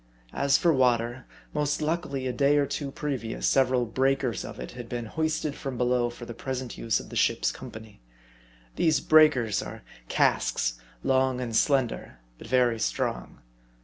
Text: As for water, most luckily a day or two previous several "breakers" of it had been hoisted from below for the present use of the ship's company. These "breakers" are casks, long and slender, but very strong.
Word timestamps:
As 0.33 0.57
for 0.57 0.73
water, 0.73 1.27
most 1.53 1.79
luckily 1.79 2.25
a 2.25 2.33
day 2.33 2.57
or 2.57 2.65
two 2.65 2.89
previous 2.89 3.45
several 3.45 3.85
"breakers" 3.85 4.43
of 4.43 4.59
it 4.59 4.71
had 4.71 4.89
been 4.89 5.05
hoisted 5.05 5.53
from 5.53 5.77
below 5.77 6.09
for 6.09 6.25
the 6.25 6.33
present 6.33 6.75
use 6.75 6.99
of 6.99 7.09
the 7.09 7.15
ship's 7.15 7.51
company. 7.51 8.01
These 8.77 8.99
"breakers" 8.99 9.61
are 9.61 9.83
casks, 10.09 10.79
long 11.03 11.39
and 11.39 11.55
slender, 11.55 12.17
but 12.39 12.47
very 12.47 12.79
strong. 12.79 13.41